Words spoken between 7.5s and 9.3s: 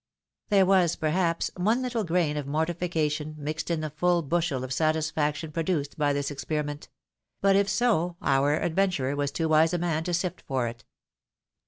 if so, our adventurer was